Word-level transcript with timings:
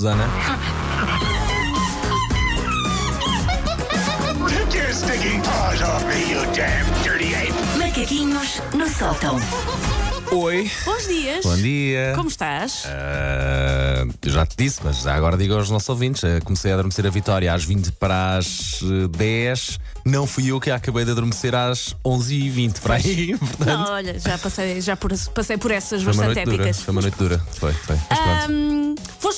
Damn 0.00 0.18
dirty 7.02 7.34
ape! 7.34 7.52
Macaquinhos 7.78 8.62
no 8.74 8.88
sótão. 8.88 9.40
Oi. 10.30 10.70
Bons 10.84 11.08
dias. 11.08 11.44
Bom 11.44 11.56
dia. 11.56 12.12
Como 12.14 12.28
estás? 12.28 12.84
Ah, 12.86 14.06
eu 14.22 14.30
já 14.30 14.46
te 14.46 14.56
disse, 14.56 14.80
mas 14.84 15.02
já 15.02 15.14
agora 15.14 15.36
digo 15.36 15.54
aos 15.54 15.68
nossos 15.68 15.88
ouvintes: 15.88 16.22
ah, 16.22 16.40
comecei 16.44 16.70
a 16.70 16.74
adormecer 16.74 17.04
a 17.04 17.10
Vitória 17.10 17.52
às 17.52 17.64
20 17.64 17.92
para 17.92 18.36
as 18.36 18.80
eh, 18.82 19.08
10. 19.08 19.80
Não 20.04 20.26
fui 20.28 20.52
eu 20.52 20.60
que 20.60 20.70
acabei 20.70 21.04
de 21.04 21.10
adormecer 21.10 21.54
às 21.56 21.96
11h20 22.04 22.80
para 22.80 22.94
aí. 22.94 23.36
Portanto, 23.36 23.66
Não, 23.66 23.92
olha, 23.92 24.18
já 24.18 24.38
passei, 24.38 24.80
já 24.80 24.96
por, 24.96 25.12
passei 25.34 25.56
por 25.58 25.70
essas 25.72 26.02
foi 26.02 26.12
bastante 26.12 26.34
noite 26.34 26.44
dura. 26.44 26.62
épicas. 26.62 26.82
Foi 26.82 26.92
uma 26.92 27.00
noite 27.02 27.16
dura. 27.18 27.38
Foi, 27.52 27.72
foi. 27.72 27.96
Mas 28.08 28.18
pronto. 28.20 28.87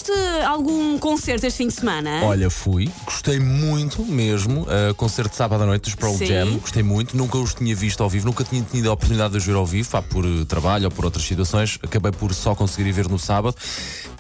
Foste 0.01 0.13
a 0.43 0.49
algum 0.49 0.99
concerto 0.99 1.47
este 1.47 1.59
fim 1.59 1.69
de 1.69 1.75
semana? 1.75 2.25
Olha, 2.25 2.49
fui, 2.49 2.89
gostei 3.05 3.39
muito 3.39 4.03
mesmo. 4.03 4.63
Uh, 4.63 4.95
concerto 4.95 5.33
de 5.33 5.37
sábado 5.37 5.63
à 5.63 5.67
noite 5.67 5.83
dos 5.83 5.95
Pearl 5.95 6.15
Sim. 6.15 6.25
Jam, 6.27 6.57
gostei 6.57 6.83
muito. 6.83 7.15
Nunca 7.15 7.37
os 7.37 7.53
tinha 7.53 7.75
visto 7.77 8.03
ao 8.03 8.09
vivo, 8.09 8.25
nunca 8.25 8.43
tinha 8.43 8.63
tido 8.63 8.89
a 8.89 8.95
oportunidade 8.95 9.33
de 9.33 9.39
os 9.39 9.45
ver 9.45 9.57
ao 9.57 9.67
vivo, 9.67 9.91
pá, 9.91 10.01
por 10.01 10.25
uh, 10.25 10.47
trabalho 10.47 10.87
ou 10.87 10.91
por 10.91 11.05
outras 11.05 11.27
situações. 11.27 11.79
Acabei 11.83 12.13
por 12.13 12.33
só 12.33 12.55
conseguir 12.55 12.89
ir 12.89 12.93
ver 12.93 13.09
no 13.09 13.19
sábado. 13.19 13.55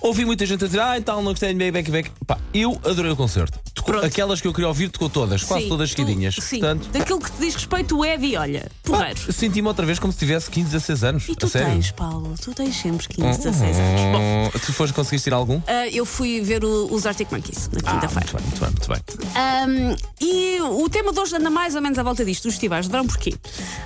Ouvi 0.02 0.26
muita 0.26 0.44
gente 0.44 0.62
a 0.64 0.66
dizer, 0.66 0.80
ah, 0.80 0.98
então 0.98 1.22
não 1.22 1.32
gostei 1.32 1.54
de 1.54 1.70
back, 1.70 1.90
back. 1.90 2.10
Pá, 2.26 2.38
eu 2.52 2.78
adorei 2.84 3.12
o 3.12 3.16
concerto. 3.16 3.58
Tocou- 3.80 3.94
Pronto. 3.94 4.06
aquelas 4.06 4.40
que 4.40 4.46
eu 4.46 4.52
queria 4.52 4.68
ouvir, 4.68 4.88
tocou 4.90 5.08
todas, 5.08 5.42
quase 5.42 5.64
Sim, 5.64 5.68
todas 5.68 5.90
tu- 5.90 5.96
seguidinhas. 5.96 6.34
Sim, 6.36 6.60
Portanto, 6.60 6.88
daquilo 6.92 7.18
que 7.20 7.30
te 7.32 7.38
diz 7.40 7.54
respeito, 7.54 7.98
o 7.98 8.04
Eddie, 8.04 8.36
olha, 8.36 8.70
pá, 8.84 8.92
porreiro. 8.98 9.32
senti-me 9.32 9.66
outra 9.68 9.86
vez 9.86 9.98
como 9.98 10.12
se 10.12 10.18
tivesse 10.18 10.50
15, 10.50 10.70
16 10.70 11.02
anos. 11.04 11.28
E 11.28 11.34
tu 11.34 11.46
a 11.46 11.48
sério. 11.48 11.68
tens, 11.72 11.90
Paulo, 11.92 12.34
tu 12.40 12.52
tens 12.54 12.76
sempre 12.76 13.08
15, 13.08 13.38
16 13.38 13.76
anos. 13.78 14.00
Bom, 14.12 14.20
Hum, 14.20 14.50
Tu 14.66 14.72
foste 14.72 14.92
conseguiste 14.94 15.28
ir 15.28 15.32
a 15.32 15.36
algum? 15.36 15.60
ah, 15.66 15.88
eu 15.88 16.04
fui 16.04 16.40
ver 16.42 16.64
o- 16.64 16.92
os 16.92 17.06
Arctic 17.06 17.30
Monkeys 17.32 17.68
na 17.72 17.78
Ah, 17.84 17.92
quinta-feira. 17.94 18.28
muito 18.44 18.60
bem, 18.60 18.70
muito 18.70 18.88
bem, 18.88 18.98
muito 18.98 19.18
bem. 19.18 19.30
Ahm, 19.34 19.96
e 20.20 20.60
o 20.60 20.88
tema 20.88 21.12
de 21.12 21.18
hoje 21.20 21.36
anda 21.36 21.48
mais 21.50 21.74
ou 21.74 21.80
menos 21.80 21.98
à 21.98 22.02
volta 22.02 22.24
disto, 22.24 22.44
dos 22.44 22.52
festivais 22.54 22.84
de 22.86 22.90
verão, 22.92 23.06
porquê? 23.06 23.34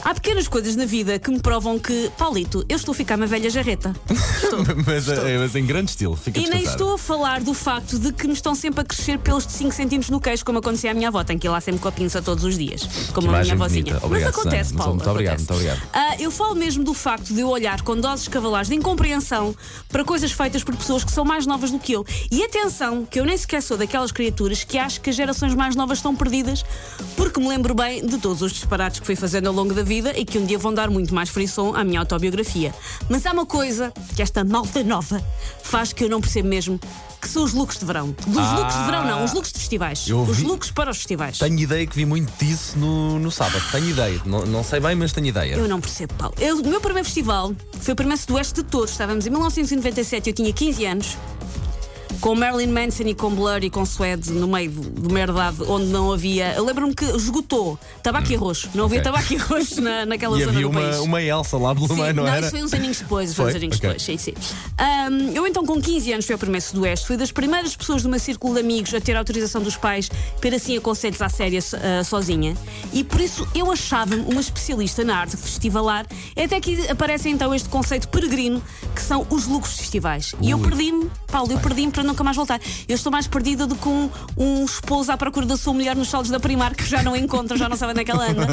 Há 0.05 0.12
pequenas 0.12 0.47
coisas 0.47 0.77
na 0.77 0.84
vida 0.84 1.19
que 1.19 1.30
me 1.30 1.41
provam 1.41 1.78
que, 1.78 2.12
Paulito, 2.19 2.62
eu 2.69 2.77
estou 2.77 2.92
a 2.92 2.94
ficar 2.94 3.16
uma 3.16 3.27
velha 3.27 3.48
jarreta. 3.48 3.91
mas, 4.86 5.08
eh, 5.08 5.38
mas 5.38 5.56
em 5.56 5.64
grande 5.64 5.92
estilo, 5.92 6.14
fica 6.14 6.38
E 6.38 6.47
nem 6.47 6.62
estou 6.62 6.92
a 6.92 6.98
falar 6.98 7.41
do 7.41 7.55
facto 7.55 7.98
de 7.98 8.12
que 8.12 8.27
me 8.27 8.34
estão 8.34 8.55
sempre 8.55 8.82
a 8.82 8.84
crescer 8.84 9.19
pelos 9.19 9.47
de 9.47 9.52
5 9.52 9.72
centímetros 9.72 10.10
no 10.10 10.20
queixo, 10.20 10.44
como 10.44 10.58
acontecia 10.58 10.91
à 10.91 10.94
minha 10.94 11.08
avó. 11.08 11.25
Tenho 11.25 11.41
que 11.41 11.47
ir 11.47 11.50
lá 11.50 11.58
sempre 11.58 11.80
com 11.80 11.88
a 11.88 11.92
pinça 11.92 12.20
todos 12.20 12.44
os 12.44 12.58
dias, 12.58 12.86
como 13.14 13.30
a 13.34 13.41
minha. 13.41 13.55
Obrigado, 13.55 14.10
Mas 14.10 14.27
acontece, 14.27 14.64
Susana. 14.64 14.78
Paulo. 14.78 14.94
Muito 14.97 15.10
obrigado, 15.10 15.38
muito 15.38 15.55
obrigado. 15.55 15.82
Ah, 15.91 16.16
eu 16.19 16.30
falo 16.30 16.55
mesmo 16.55 16.84
do 16.84 16.92
facto 16.92 17.32
de 17.32 17.41
eu 17.41 17.48
olhar 17.48 17.80
com 17.80 17.97
doses 17.97 18.28
cavalares 18.28 18.69
de 18.69 18.75
incompreensão 18.75 19.56
para 19.88 20.05
coisas 20.05 20.32
feitas 20.32 20.62
por 20.62 20.77
pessoas 20.77 21.02
que 21.02 21.12
são 21.12 21.25
mais 21.25 21.47
novas 21.47 21.70
do 21.70 21.78
que 21.78 21.92
eu. 21.92 22.05
E 22.30 22.44
atenção, 22.44 23.06
que 23.06 23.19
eu 23.19 23.25
nem 23.25 23.38
sequer 23.38 23.62
sou 23.62 23.78
daquelas 23.78 24.12
criaturas 24.12 24.64
que 24.64 24.77
acho 24.77 25.00
que 25.00 25.08
as 25.08 25.16
gerações 25.16 25.55
mais 25.55 25.75
novas 25.75 25.97
estão 25.97 26.14
perdidas, 26.14 26.62
porque 27.16 27.41
me 27.41 27.48
lembro 27.48 27.75
bem 27.75 28.05
de 28.05 28.19
todos 28.19 28.42
os 28.42 28.52
disparates 28.52 29.00
que 29.00 29.06
fui 29.06 29.16
fazendo 29.16 29.47
ao 29.47 29.55
longo 29.55 29.72
da 29.72 29.82
vida 29.82 29.94
e 30.17 30.25
que 30.25 30.39
um 30.39 30.45
dia 30.47 30.59
vão 30.59 30.73
dar 30.75 30.91
muito 30.91 31.14
mais 31.14 31.28
frisson 31.28 31.75
à 31.75 31.84
minha 31.84 32.00
autobiografia. 32.00 32.75
Mas 33.09 33.25
há 33.27 33.33
uma 33.33 33.47
coisa 33.47 33.92
que 34.14 34.23
esta 34.23 34.42
malta 34.45 34.83
nova 34.83 35.23
faz 35.62 35.92
que 35.92 36.05
eu 36.05 36.09
não 36.09 36.20
percebo 36.20 36.48
mesmo. 36.48 36.81
Que 37.20 37.28
são 37.31 37.42
os 37.42 37.55
looks 37.55 37.78
de 37.78 37.87
verão. 37.87 38.15
Dos 38.27 38.37
Ah. 38.37 38.56
looks 38.59 38.77
de 38.77 38.84
verão, 38.84 39.06
não, 39.06 39.25
os 39.25 39.33
looks 39.33 39.50
de 39.50 39.59
festivais. 39.59 40.06
Os 40.11 40.37
vi- 40.37 40.45
looks 40.45 40.70
para 40.70 40.91
os 40.91 40.98
festivais. 40.98 41.39
Tenho 41.39 41.59
ideia 41.59 41.87
que 41.87 41.97
vi 41.97 42.05
muito 42.05 42.31
disso 42.39 42.78
no, 42.78 43.19
no 43.19 43.31
sábado. 43.31 43.62
Tenho 43.72 43.89
ideia. 43.89 44.20
Não, 44.27 44.45
não 44.45 44.62
sei 44.62 44.78
bem, 44.78 44.95
mas 44.95 45.11
tenho 45.12 45.28
ideia. 45.28 45.55
Eu 45.55 45.67
não 45.67 45.81
percebo, 45.81 46.12
Paulo. 46.15 46.34
Eu, 46.39 46.61
o 46.61 46.69
meu 46.69 46.83
primeiro 46.83 47.06
festival 47.06 47.55
foi 47.81 47.95
o 47.95 47.97
primeiro 47.97 48.20
sudoeste 48.20 48.55
de 48.56 48.65
todos. 48.65 48.91
Estávamos 48.91 49.27
em 49.27 49.31
1997, 49.31 50.28
eu 50.28 50.34
tinha 50.34 50.53
15 50.53 50.84
anos. 50.84 51.17
Com 52.20 52.34
Marilyn 52.34 52.69
Manson 52.73 53.03
e 53.05 53.15
com 53.15 53.31
Blur 53.31 53.62
e 53.65 53.70
com 53.70 53.84
Suede 53.84 54.31
no 54.33 54.48
meio 54.48 54.70
de 54.70 55.09
uma 55.09 55.20
herdade 55.20 55.62
onde 55.69 55.87
não 55.87 56.11
havia. 56.12 56.61
Lembro-me 56.61 56.95
que 56.95 57.05
esgotou 57.05 57.79
tabaco 58.03 58.33
e 58.33 58.37
arroz. 58.37 58.67
Não 58.75 58.84
havia 58.84 59.01
ok. 59.01 59.12
tabaco 59.12 59.33
e 59.33 59.37
arroz 59.37 59.77
na, 59.77 60.06
naquela 60.06 60.37
E 60.39 60.41
zona 60.44 60.53
havia 60.53 60.66
do 60.69 60.72
país. 60.72 60.97
uma, 60.97 61.05
uma 61.05 61.22
Elsa 61.22 61.59
lá 61.59 61.75
pelo 61.75 61.88
meio, 61.94 62.15
não, 62.15 62.25
não, 62.25 62.31
era? 62.33 62.41
isso 62.41 62.50
foi 62.50 62.62
uns 62.65 62.72
aninhos 62.72 62.99
depois, 63.00 63.34
foi 63.34 63.44
uns 63.44 63.50
Foi? 63.50 63.56
aninhos 63.59 63.77
Ok. 63.77 63.88
depois, 63.91 64.03
sim, 64.03 64.16
sim. 64.19 64.34
Ahm, 64.78 65.33
eu 65.34 65.47
então, 65.47 65.66
com 65.66 65.81
15 65.81 66.12
anos, 66.12 66.25
fui 66.25 66.33
ao 66.33 66.38
primeiro 66.38 66.65
Sudoeste, 66.65 67.06
fui 67.06 67.16
das 67.16 67.31
primeiras 67.33 67.77
pessoas 67.77 68.03
do 68.03 68.09
meu 68.09 68.19
círculo 68.19 68.55
de 68.55 68.61
amigos 68.61 68.94
a 68.94 69.00
ter 69.00 69.17
autorização 69.17 69.61
dos 69.61 69.77
pais 69.77 70.11
para 70.41 70.56
assim 70.56 70.77
a 70.77 70.81
concertos 70.81 71.21
à 71.21 71.28
séria 71.28 71.61
ah, 71.75 72.03
sozinha. 72.05 72.56
E 72.93 73.05
por 73.05 73.21
isso 73.21 73.47
eu 73.55 73.71
achava-me 73.71 74.22
uma 74.22 74.41
especialista 74.41 75.05
na 75.05 75.19
arte 75.19 75.37
festivalar. 75.37 76.06
Até 76.43 76.61
que 76.61 76.88
aparece 76.88 77.28
então 77.28 77.55
este 77.55 77.69
conceito 77.69 78.09
peregrino 78.09 78.62
que 78.94 79.03
são 79.03 79.27
os 79.31 79.47
lucros 79.47 79.77
festivais. 79.77 80.34
E 80.41 80.50
eu 80.50 80.59
perdi-me, 80.59 81.11
Paulo, 81.27 81.53
eu 81.53 81.59
perdi-me 81.59 81.91
para 81.93 82.03
nunca 82.04 82.22
mais 82.22 82.37
voltar. 82.37 82.60
Eu 82.88 82.94
estou 82.94 83.10
mais 83.10 83.26
perdida 83.26 83.66
do 83.66 83.75
que 83.75 83.88
um, 83.88 84.10
um 84.37 84.65
esposo 84.65 85.10
à 85.12 85.16
procura 85.16 85.47
da 85.47 85.56
sua 85.56 85.72
mulher 85.72 85.97
nos 85.97 86.09
saldos 86.09 86.31
da 86.31 86.38
Primar 86.38 86.75
que 86.75 86.84
já 86.84 87.03
não 87.03 87.16
encontra, 87.16 87.56
já 87.56 87.69
não 87.69 87.76
sabe 87.76 87.92
onde 87.92 88.00
é 88.00 88.04
que 88.04 88.10
ela 88.10 88.31
anda. 88.31 88.47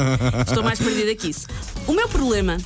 Estou 0.46 0.62
mais 0.62 0.78
perdida 0.78 1.14
que 1.14 1.28
isso. 1.28 1.46
O 1.86 1.92
meu 1.92 2.08
problema 2.08 2.56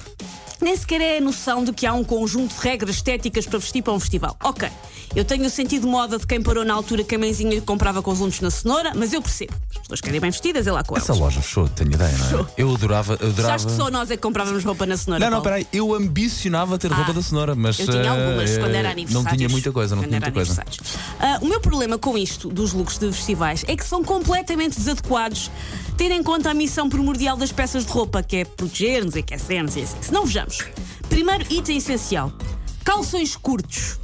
nem 0.61 0.77
sequer 0.77 1.01
é 1.01 1.19
a 1.19 1.21
noção 1.21 1.65
de 1.65 1.73
que 1.73 1.87
há 1.87 1.93
um 1.93 2.05
conjunto 2.05 2.55
de 2.55 2.61
regras 2.61 2.97
estéticas 2.97 3.47
para 3.47 3.59
vestir 3.59 3.83
para 3.83 3.93
um 3.93 4.01
festival. 4.01 4.37
Ok, 4.43 4.69
eu 5.15 5.25
tenho 5.25 5.45
o 5.47 5.51
sentido 5.51 5.83
de 5.83 5.89
moda 5.89 6.19
de 6.19 6.27
quem 6.27 6.43
parou 6.43 6.65
na 6.65 6.75
altura 6.75 7.05
que 7.05 7.15
a 7.15 7.19
mãezinha 7.19 7.61
comprava 7.61 8.03
conjuntos 8.03 8.41
na 8.41 8.51
cenoura, 8.51 8.93
mas 8.95 9.13
eu 9.13 9.21
percebo. 9.23 9.53
As 9.71 9.79
pessoas 9.83 10.01
querem 10.01 10.21
bem 10.21 10.31
vestidas, 10.31 10.67
é 10.67 10.73
lá 10.73 10.83
com 10.83 10.97
Essa 10.97 11.13
elas. 11.13 11.21
loja 11.21 11.41
fechou, 11.43 11.69
tenho 11.69 11.93
ideia, 11.93 12.17
não 12.19 12.41
é? 12.41 12.47
Eu 12.57 12.75
adorava. 12.75 13.15
Adorava... 13.15 13.55
acho 13.55 13.67
que 13.67 13.73
só 13.73 13.91
nós 13.91 14.11
é 14.11 14.17
que 14.17 14.23
comprávamos 14.23 14.65
roupa 14.65 14.87
na 14.87 14.97
cenoura. 14.97 15.25
Não, 15.25 15.31
não, 15.31 15.43
Paulo. 15.43 15.45
peraí, 15.45 15.67
eu 15.73 15.95
ambicionava 15.95 16.79
ter 16.79 16.91
roupa 16.91 17.13
da 17.13 17.23
cenoura, 17.23 17.55
mas. 17.55 17.79
Eu 17.79 17.87
tinha 17.89 18.11
algumas 18.11 18.51
eh, 18.51 18.59
quando 18.59 18.75
era 18.75 18.83
Não 18.89 18.93
aniversário. 18.93 19.37
tinha 19.37 19.49
muita 19.49 19.73
coisa, 19.73 19.95
não 19.97 20.03
tinha 20.03 20.21
muita 20.21 20.33
coisa. 20.33 20.65
o 21.41 21.47
meu 21.47 21.61
problema 21.61 21.99
com 21.99 22.17
isto 22.19 22.49
dos 22.49 22.73
looks 22.73 22.99
de 22.99 23.13
festivais 23.13 23.65
é 23.69 23.77
que 23.77 23.85
são 23.85 24.03
completamente 24.03 24.77
desadequados, 24.77 25.51
tendo 25.97 26.13
em 26.15 26.23
conta 26.23 26.51
a 26.51 26.55
missão 26.55 26.89
primordial 26.89 27.37
das 27.37 27.53
peças 27.53 27.85
de 27.87 27.93
roupa, 27.93 28.23
que 28.23 28.37
é 28.37 28.45
proteger-nos 28.45 29.15
aquecer-nos 29.17 29.77
e 29.77 29.83
assim. 29.83 29.97
Se 30.01 30.13
não 30.13 30.25
vejamos, 30.27 30.46
primeiro 31.09 31.45
item 31.51 31.77
essencial: 31.79 32.33
calções 32.85 33.37
curtos. 33.37 33.99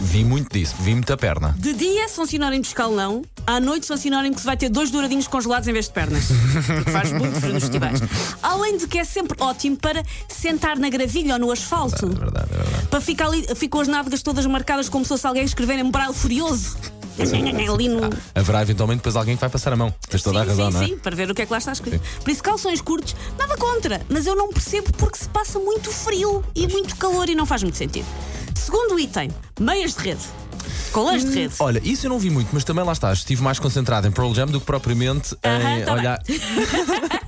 Vi 0.00 0.24
muito 0.24 0.52
disso, 0.52 0.76
vi 0.80 0.94
muita 0.94 1.16
perna. 1.16 1.54
De 1.58 1.72
dia 1.72 2.08
são 2.08 2.24
sinónimo 2.24 2.62
de 2.62 2.68
escalão, 2.68 3.22
à 3.44 3.58
noite 3.58 3.84
são 3.84 3.96
sinónimo 3.96 4.34
que 4.34 4.40
se 4.40 4.46
vai 4.46 4.56
ter 4.56 4.68
dois 4.68 4.90
douradinhos 4.90 5.26
congelados 5.26 5.66
em 5.66 5.72
vez 5.72 5.86
de 5.86 5.92
pernas. 5.92 6.24
Porque 6.66 6.90
faz 6.90 7.12
muito 7.12 7.40
frio 7.40 7.54
nos 7.54 7.64
festivais. 7.64 8.00
Além 8.42 8.76
de 8.76 8.86
que 8.86 8.98
é 8.98 9.04
sempre 9.04 9.36
ótimo 9.42 9.76
para 9.76 10.02
sentar 10.28 10.78
na 10.78 10.88
gravilha 10.88 11.34
ou 11.34 11.40
no 11.40 11.50
asfalto. 11.50 12.06
É 12.06 12.08
verdade, 12.08 12.48
é 12.52 12.56
verdade. 12.56 12.86
Para 12.86 13.00
ficar 13.00 13.26
ali, 13.26 13.44
ficam 13.56 13.80
as 13.80 13.88
nádegas 13.88 14.22
todas 14.22 14.46
marcadas 14.46 14.88
como 14.88 15.04
se 15.04 15.08
fosse 15.08 15.26
alguém 15.26 15.44
escrever 15.44 15.78
em 15.78 15.90
braille 15.90 16.14
furioso. 16.14 16.76
Ali 17.22 17.88
no. 17.88 18.10
Haverá 18.34 18.62
eventualmente 18.62 18.98
depois 18.98 19.16
alguém 19.16 19.36
que 19.36 19.40
vai 19.40 19.50
passar 19.50 19.72
a 19.72 19.76
mão. 19.76 19.92
Tens 20.08 20.22
toda 20.22 20.40
a 20.40 20.42
sim, 20.42 20.48
razão, 20.48 20.66
sim, 20.66 20.76
não 20.76 20.82
é? 20.82 20.86
sim, 20.86 20.98
para 20.98 21.16
ver 21.16 21.30
o 21.30 21.34
que 21.34 21.42
é 21.42 21.46
que 21.46 21.52
lá 21.52 21.58
está 21.58 21.72
escrito. 21.72 22.00
Por 22.22 22.30
isso, 22.30 22.42
calções 22.42 22.80
curtos, 22.80 23.14
nada 23.38 23.56
contra, 23.56 24.00
mas 24.08 24.26
eu 24.26 24.34
não 24.36 24.48
percebo 24.48 24.92
porque 24.94 25.18
se 25.18 25.28
passa 25.28 25.58
muito 25.58 25.90
frio 25.90 26.44
e 26.54 26.66
muito 26.68 26.96
calor 26.96 27.28
e 27.28 27.34
não 27.34 27.46
faz 27.46 27.62
muito 27.62 27.76
sentido. 27.76 28.06
Segundo 28.54 28.98
item, 28.98 29.30
meias 29.60 29.94
de 29.94 30.02
rede. 30.02 30.22
Colãs 30.98 31.24
de 31.24 31.30
rede. 31.30 31.54
Olha, 31.60 31.80
isso 31.84 32.06
eu 32.06 32.10
não 32.10 32.18
vi 32.18 32.28
muito, 32.28 32.48
mas 32.52 32.64
também 32.64 32.84
lá 32.84 32.90
está. 32.90 33.12
Estive 33.12 33.40
mais 33.40 33.60
concentrado 33.60 34.08
em 34.08 34.10
Pearl 34.10 34.34
Jam 34.34 34.46
do 34.46 34.58
que 34.58 34.66
propriamente 34.66 35.36
em 35.44 35.84
tá 35.84 35.92
olhar. 35.92 36.20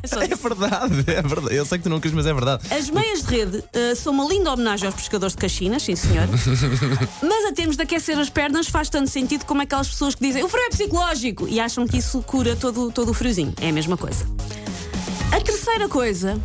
É 0.02 0.34
verdade, 0.34 1.04
é 1.06 1.22
verdade. 1.22 1.54
Eu 1.54 1.64
sei 1.64 1.78
que 1.78 1.84
tu 1.84 1.90
não 1.90 2.00
quis, 2.00 2.10
mas 2.10 2.26
é 2.26 2.32
verdade. 2.32 2.64
As 2.72 2.88
meias 2.88 3.22
de 3.22 3.26
rede 3.26 3.62
eh, 3.72 3.94
são 3.94 4.12
uma 4.12 4.24
linda 4.24 4.52
homenagem 4.52 4.86
aos 4.86 4.94
pescadores 4.94 5.34
de 5.34 5.38
Caxinas, 5.38 5.82
sim 5.82 5.94
senhor. 5.94 6.26
Mas 7.22 7.44
a 7.44 7.52
termos 7.52 7.76
de 7.76 7.82
aquecer 7.82 8.18
as 8.18 8.30
pernas 8.30 8.66
faz 8.66 8.88
tanto 8.88 9.10
sentido 9.10 9.44
como 9.44 9.60
aquelas 9.60 9.88
pessoas 9.88 10.14
que 10.14 10.26
dizem 10.26 10.42
o 10.42 10.48
frio 10.48 10.64
é 10.64 10.70
psicológico 10.70 11.46
e 11.46 11.60
acham 11.60 11.86
que 11.86 11.98
isso 11.98 12.22
cura 12.22 12.56
todo, 12.56 12.90
todo 12.90 13.10
o 13.10 13.14
friozinho. 13.14 13.52
É 13.60 13.68
a 13.68 13.72
mesma 13.72 13.96
coisa. 13.96 14.26
A 15.30 15.40
terceira 15.40 15.86
coisa 15.86 16.40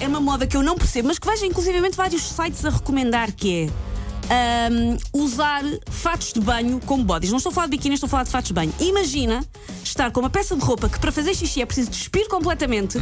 é 0.00 0.06
uma 0.06 0.20
moda 0.20 0.46
que 0.46 0.56
eu 0.56 0.62
não 0.62 0.76
percebo, 0.76 1.08
mas 1.08 1.18
que 1.18 1.26
vejo 1.26 1.44
inclusivamente 1.44 1.96
vários 1.96 2.22
sites 2.22 2.64
a 2.64 2.70
recomendar 2.70 3.32
que 3.32 3.64
é. 3.64 3.91
Ahm, 4.30 4.96
usar 5.12 5.62
fatos 5.90 6.32
de 6.32 6.40
banho 6.40 6.80
como 6.86 7.04
bodies. 7.04 7.30
Não 7.30 7.38
estou 7.38 7.50
a 7.50 7.54
falar 7.54 7.66
de 7.66 7.72
biquíni, 7.76 7.94
estou 7.94 8.06
a 8.06 8.10
falar 8.10 8.24
de 8.24 8.30
fatos 8.30 8.48
de 8.48 8.54
banho. 8.54 8.72
Imagina 8.80 9.44
estar 9.84 10.10
com 10.10 10.20
uma 10.20 10.30
peça 10.30 10.54
de 10.56 10.62
roupa 10.62 10.88
que 10.88 10.98
para 10.98 11.12
fazer 11.12 11.34
xixi 11.34 11.60
é 11.60 11.66
preciso 11.66 11.90
despir 11.90 12.26
completamente 12.28 12.98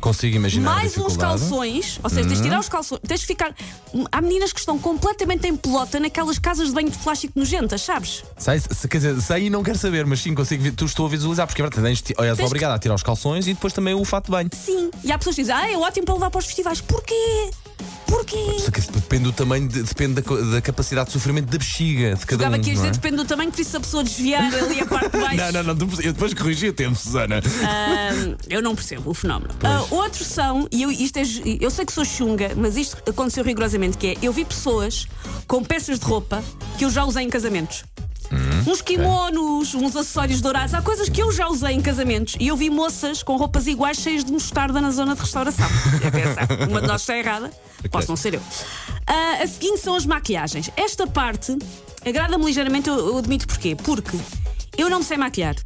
Consigo 0.00 0.36
imaginar 0.36 0.70
mais 0.74 0.96
uns 0.98 1.16
calções, 1.16 1.98
ou 2.02 2.10
seja, 2.10 2.28
tens 2.28 2.38
de 2.38 2.42
tirar 2.44 2.58
os 2.60 2.68
calções, 2.68 3.00
tens 3.06 3.20
de 3.20 3.26
ficar. 3.26 3.54
Há 4.10 4.20
meninas 4.20 4.52
que 4.52 4.58
estão 4.60 4.78
completamente 4.78 5.46
em 5.46 5.56
pelota 5.56 5.98
naquelas 6.00 6.38
casas 6.38 6.68
de 6.68 6.74
banho 6.74 6.90
de 6.90 6.98
plástico 6.98 7.38
nojentas, 7.38 7.82
sabes? 7.82 8.22
Sei, 8.38 8.58
se- 8.60 8.88
quer 8.88 8.98
dizer, 8.98 9.20
sei 9.20 9.46
e 9.46 9.50
não 9.50 9.62
quero 9.62 9.78
saber, 9.78 10.04
mas 10.06 10.20
sim 10.20 10.34
consigo 10.34 10.70
tu 10.72 10.84
estou 10.84 11.06
a 11.06 11.08
visualizar, 11.08 11.46
porque 11.46 11.62
é 11.62 11.68
tens, 11.70 12.02
de- 12.02 12.14
és 12.18 12.36
Tens 12.36 12.46
obrigado 12.46 12.72
a 12.72 12.78
tirar 12.78 12.94
os 12.94 13.02
calções 13.02 13.46
e 13.46 13.54
depois 13.54 13.72
também 13.72 13.94
o 13.94 14.04
fato 14.04 14.26
de 14.26 14.30
banho. 14.32 14.50
Sim. 14.54 14.90
E 15.04 15.12
há 15.12 15.18
pessoas 15.18 15.36
que 15.36 15.42
dizem, 15.42 15.54
ah, 15.54 15.70
é 15.70 15.76
ótimo 15.76 16.06
para 16.06 16.14
levar 16.14 16.30
para 16.30 16.38
os 16.38 16.46
festivais. 16.46 16.80
Porquê? 16.80 17.50
Porquê? 18.10 18.36
Que 18.72 18.80
depende 18.92 19.24
do 19.24 19.32
tamanho, 19.32 19.68
de- 19.68 19.82
depende 19.82 20.20
da, 20.20 20.50
da 20.52 20.60
capacidade 20.60 21.06
de 21.06 21.12
sofrimento 21.12 21.46
da 21.46 21.58
bexiga 21.58 22.14
de 22.16 22.26
cada 22.26 22.44
Jogava 22.44 22.50
um. 22.50 22.54
a 22.54 22.58
não 22.58 22.74
dizer, 22.74 22.86
é? 22.88 22.90
depende 22.90 23.16
do 23.16 23.24
tamanho, 23.24 23.50
por 23.52 23.60
isso 23.60 23.70
se 23.70 23.76
a 23.76 23.80
pessoa 23.80 24.02
desviar 24.04 24.52
ali 24.54 24.80
a 24.80 24.86
parte 24.86 25.10
de 25.12 25.18
baixo. 25.22 25.36
Não, 25.52 25.62
não, 25.64 25.74
não, 25.74 25.88
eu 26.02 26.12
depois 26.12 26.34
corrigi 26.34 26.68
o 26.68 26.72
tempo, 26.72 26.96
Susana. 26.96 27.36
Ahm, 27.36 28.36
eu 28.48 28.60
não 28.60 28.74
percebo 28.74 29.10
o 29.10 29.14
fenómeno. 29.14 29.54
Outros 29.90 30.26
são, 30.26 30.66
e 30.72 30.82
eu, 30.82 30.90
isto 30.90 31.16
é, 31.18 31.22
eu 31.60 31.70
sei 31.70 31.84
que 31.86 31.92
sou 31.92 32.04
chunga, 32.04 32.50
mas 32.56 32.76
isto 32.76 32.96
aconteceu 33.08 33.44
rigorosamente, 33.44 33.96
que 33.96 34.08
é, 34.08 34.16
eu 34.22 34.32
vi 34.32 34.44
pessoas 34.44 35.06
com 35.46 35.62
peças 35.64 35.98
de 35.98 36.04
roupa 36.04 36.42
que 36.78 36.84
eu 36.84 36.90
já 36.90 37.04
usei 37.04 37.24
em 37.24 37.30
casamentos. 37.30 37.84
Uns 38.66 38.82
kimonos, 38.82 39.74
uns 39.74 39.96
acessórios 39.96 40.40
dourados. 40.40 40.74
Há 40.74 40.82
coisas 40.82 41.08
que 41.08 41.22
eu 41.22 41.32
já 41.32 41.48
usei 41.48 41.74
em 41.74 41.80
casamentos 41.80 42.36
e 42.38 42.48
eu 42.48 42.56
vi 42.56 42.70
moças 42.70 43.22
com 43.22 43.36
roupas 43.36 43.66
iguais 43.66 43.98
cheias 43.98 44.24
de 44.24 44.32
mostarda 44.32 44.80
na 44.80 44.90
zona 44.90 45.14
de 45.14 45.20
restauração. 45.20 45.66
Pensar, 46.12 46.68
uma 46.68 46.80
de 46.80 46.86
nós 46.86 47.00
está 47.02 47.16
errada, 47.16 47.50
posso 47.90 48.08
não 48.08 48.16
ser 48.16 48.34
eu. 48.34 48.42
Ah, 49.06 49.42
a 49.42 49.46
seguinte 49.46 49.80
são 49.80 49.94
as 49.94 50.06
maquilhagens. 50.06 50.70
Esta 50.76 51.06
parte 51.06 51.56
agrada-me 52.06 52.44
ligeiramente, 52.44 52.88
eu, 52.88 52.98
eu 52.98 53.18
admito 53.18 53.46
porquê. 53.46 53.76
Porque 53.76 54.16
eu 54.76 54.88
não 54.88 54.98
me 54.98 55.04
sei 55.04 55.16
maquilhar. 55.16 55.56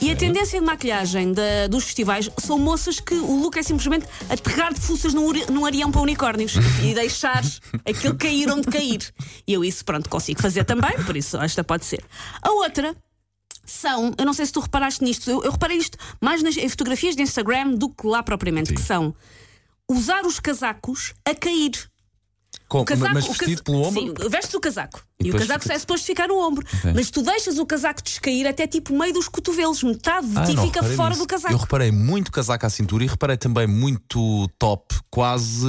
E 0.00 0.12
a 0.12 0.16
tendência 0.16 0.60
de 0.60 0.64
maquilhagem 0.64 1.32
da- 1.32 1.66
dos 1.68 1.84
festivais 1.84 2.30
são 2.38 2.56
moças 2.58 3.00
que 3.00 3.14
o 3.14 3.40
look 3.42 3.58
é 3.58 3.62
simplesmente 3.64 4.06
aterrar 4.30 4.72
de 4.72 4.80
fuças 4.80 5.12
num, 5.12 5.32
num 5.50 5.66
areão 5.66 5.90
para 5.90 6.00
unicórnios 6.00 6.54
e 6.84 6.94
deixar 6.94 7.42
aquilo 7.84 8.14
cair 8.16 8.48
onde 8.50 8.68
cair. 8.68 9.12
E 9.46 9.52
eu 9.52 9.64
isso, 9.64 9.84
pronto, 9.84 10.08
consigo 10.08 10.40
fazer 10.40 10.64
também, 10.64 10.92
por 11.04 11.16
isso 11.16 11.36
esta 11.38 11.64
pode 11.64 11.84
ser. 11.84 12.04
A 12.40 12.50
outra 12.52 12.94
são, 13.64 14.14
eu 14.16 14.24
não 14.24 14.32
sei 14.32 14.46
se 14.46 14.52
tu 14.52 14.60
reparaste 14.60 15.02
nisto, 15.02 15.28
eu, 15.28 15.42
eu 15.42 15.50
reparei 15.50 15.76
isto 15.78 15.98
mais 16.20 16.42
nas 16.44 16.56
em 16.56 16.68
fotografias 16.68 17.16
de 17.16 17.22
Instagram 17.22 17.72
do 17.72 17.88
que 17.90 18.06
lá 18.06 18.22
propriamente, 18.22 18.72
que 18.72 18.80
são 18.80 19.12
usar 19.88 20.24
os 20.24 20.38
casacos 20.38 21.12
a 21.24 21.34
cair. 21.34 21.72
Com- 22.68 22.80
O 22.80 22.84
casaco, 22.84 23.14
mas 23.14 23.24
o 23.24 23.28
vestido 23.28 23.50
casa- 23.50 23.62
pelo 23.64 23.78
ombro? 23.82 24.00
Sim, 24.22 24.28
vestes 24.28 24.54
o 24.54 24.60
casaco. 24.60 25.02
E 25.18 25.28
E, 25.28 25.30
o 25.30 25.32
casaco 25.32 25.60
fica- 25.62 25.72
sai 25.74 25.78
suposto 25.80 26.06
ficar 26.06 26.28
no 26.28 26.36
ombro. 26.38 26.66
Mas 26.94 27.10
tu 27.10 27.22
deixas 27.22 27.58
o 27.58 27.64
casaco 27.64 28.02
descair 28.02 28.46
até 28.46 28.66
tipo 28.66 28.94
meio 28.96 29.12
dos 29.14 29.26
cotovelos. 29.28 29.82
Metade 29.82 30.26
de 30.28 30.38
Ah, 30.38 30.44
ti 30.44 30.56
fica 30.58 30.82
fora 30.82 31.08
nisso. 31.10 31.22
do 31.22 31.26
casaco. 31.26 31.54
Eu 31.54 31.58
reparei 31.58 31.90
muito 31.90 32.30
casaco 32.30 32.66
à 32.66 32.70
cintura 32.70 33.04
e 33.04 33.06
reparei 33.06 33.38
também 33.38 33.66
muito 33.66 34.48
top, 34.58 34.94
quase 35.10 35.66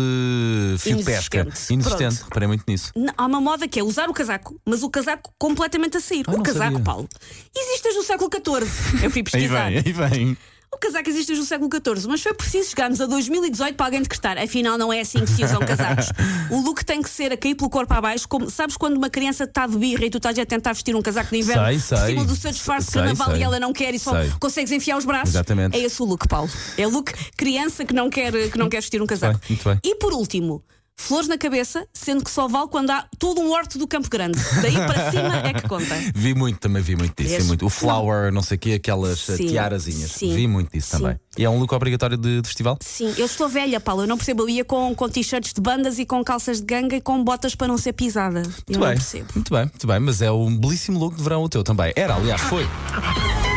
fio 0.78 0.98
de 0.98 1.04
pesca. 1.06 1.40
Inexistente. 1.69 1.84
Pronto. 2.18 2.24
Reparei 2.25 2.48
muito 2.48 2.63
nisso. 2.68 2.92
Não, 2.96 3.13
Há 3.18 3.25
uma 3.25 3.40
moda 3.42 3.68
que 3.68 3.80
é 3.80 3.84
usar 3.84 4.10
o 4.10 4.13
casaco, 4.13 4.60
mas 4.66 4.84
o 4.84 4.90
casaco 4.90 5.34
completamente 5.40 5.96
a 5.98 6.01
sair. 6.01 6.24
Ah, 6.28 6.31
o 6.31 6.44
casaco, 6.44 6.72
sabia. 6.74 6.80
Paulo, 6.84 7.07
existe 7.56 7.84
desde 7.84 8.00
o 8.01 8.04
século 8.04 8.30
XIV. 8.30 9.04
Eu 9.06 9.10
fui 9.10 9.24
pesquisar. 9.24 9.68
aí 9.68 9.81
vem. 9.94 10.38
O 10.71 10.77
casaco 10.77 11.10
existe 11.10 11.27
desde 11.30 11.44
o 11.44 11.48
século 11.48 11.69
XIV, 11.74 12.07
mas 12.07 12.21
foi 12.21 12.33
preciso 12.33 12.69
chegarmos 12.69 13.01
a 13.01 13.07
2018 13.07 13.75
para 13.75 13.88
alguém 13.88 14.01
decretar. 14.04 14.38
Afinal, 14.38 14.77
não 14.77 14.94
é 14.94 15.01
assim 15.01 15.19
que 15.19 15.31
se 15.31 15.44
usam 15.44 15.60
casacos. 15.60 16.12
O 16.51 16.62
look 16.62 16.83
tem 16.83 17.01
que 17.01 17.10
ser 17.10 17.31
a 17.31 17.38
cair 17.38 17.54
pelo 17.56 17.69
corpo 17.69 17.94
abaixo. 17.94 18.27
Como, 18.27 18.50
sabes 18.50 18.75
quando 18.77 18.98
uma 18.98 19.10
criança 19.10 19.44
está 19.44 19.68
de 19.68 19.77
birra 19.77 20.06
e 20.06 20.10
tu 20.10 20.18
estás 20.18 20.38
a 20.38 20.45
tentar 20.45 20.74
vestir 20.74 20.95
um 20.95 21.01
casaco 21.01 21.30
de 21.31 21.38
inverno 21.39 21.66
Sei, 21.66 21.75
por 21.75 21.81
sei. 21.81 22.07
cima 22.16 22.25
do 22.25 22.36
seu 22.36 22.51
disfarce 22.51 22.88
de 22.88 22.94
Sei, 22.94 23.01
carnaval 23.01 23.30
sei. 23.31 23.39
e 23.39 23.44
ela 23.44 23.60
não 23.60 23.74
quer 23.74 23.94
e 23.94 24.00
só 24.00 24.12
Sei. 24.19 24.31
consegues 24.39 24.71
enfiar 24.71 24.98
os 24.98 25.06
braços? 25.06 25.30
Exatamente. 25.30 25.75
É 25.75 25.80
esse 25.80 26.01
o 26.01 26.06
look, 26.06 26.27
Paulo. 26.27 26.50
É 26.77 26.86
o 26.88 26.89
look 26.89 27.12
criança 27.36 27.83
que 27.86 27.94
não 27.94 28.10
quer, 28.10 28.31
que 28.50 28.57
não 28.57 28.69
quer 28.69 28.81
vestir 28.81 29.01
um 29.01 29.06
casaco. 29.07 29.39
Muito 29.50 29.63
bem. 29.68 29.80
E 29.83 29.95
por 29.95 30.13
último. 30.13 30.63
Flores 31.01 31.30
na 31.30 31.38
cabeça, 31.38 31.88
sendo 31.94 32.24
que 32.25 32.30
só 32.30 32.46
vale 32.48 32.68
quando 32.68 32.90
há 32.92 33.07
todo 33.18 33.40
um 33.40 33.51
horto 33.51 33.78
do 33.78 33.88
Campo 33.88 34.10
Grande. 34.10 34.38
Daí 34.62 34.74
para 34.75 35.10
cima 35.10 35.38
é 35.48 35.54
que 35.54 35.68
conta. 35.68 35.96
Vi 36.13 36.34
muito, 36.36 36.60
também 36.60 36.81
vi 36.84 36.96
muito 36.96 37.24
disso. 37.24 37.38
Vi 37.42 37.44
muito. 37.48 37.66
O 37.66 37.69
flower, 37.69 38.34
não 38.34 38.42
sei 38.44 38.57
o 38.57 38.60
quê, 38.60 38.74
aquelas 38.74 39.28
eh, 39.30 39.38
Sim, 39.38 39.48
tiarazinhas. 39.48 40.12
sim, 40.12 40.36
Vi 40.36 40.46
muito 40.46 40.72
disso 40.74 40.90
sim. 40.98 40.98
também. 41.01 41.18
E 41.38 41.46
é 41.46 41.50
um 41.50 41.57
look 41.57 41.74
obrigatório 41.74 42.18
de, 42.18 42.42
de 42.42 42.48
festival? 42.48 42.78
Sim, 42.81 43.13
eu 43.18 43.25
estou 43.25 43.48
velha, 43.48 43.80
Paulo. 43.80 44.04
Eu 44.04 44.07
não 44.07 44.18
percebo. 44.18 44.44
Eu 44.44 44.50
ia 44.50 44.66
com, 44.66 44.94
com 44.94 45.07
t-shirts 45.07 45.54
de 45.54 45.62
bandas 45.62 46.00
e 46.00 46.06
com 46.06 46.22
calças 46.22 46.60
de 46.60 46.66
ganga 46.66 46.98
e 46.98 47.01
com 47.01 47.24
botas 47.24 47.56
para 47.56 47.68
não 47.68 47.78
ser 47.78 47.94
pisada. 47.94 48.40
Eu 48.40 48.44
Muito 48.44 48.74
não 48.74 48.80
bem, 48.81 48.90
percebo. 48.96 49.28
muito 49.34 49.54
bem, 49.54 49.62
muito 49.63 49.88
bem, 49.88 50.00
mas 50.01 50.22
é 50.22 50.30
um 50.30 50.56
belíssimo 50.56 51.00
look 51.00 51.16
de 51.16 51.24
verão 51.24 51.42
o 51.44 51.48
teu 51.50 51.63
também. 51.63 51.94
Era, 51.96 52.16
aliás, 52.16 52.42
foi. 52.42 52.63
Não? 52.63 53.40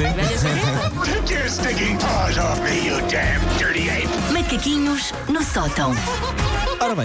Sim. 0.00 0.06
Velha 0.14 0.38
jareta. 0.38 0.90
Take 1.04 1.34
your 1.34 1.48
stinking 1.48 1.98
paws 1.98 2.38
off 2.38 2.58
me, 2.64 2.86
you 2.86 2.98
damn 3.10 3.40
dirty 3.58 3.90
ape! 3.90 4.08
Macaquinhos 4.32 5.12
no 5.28 5.42
sótão. 5.42 5.92
Ora 6.80 6.94
bem, 6.94 6.98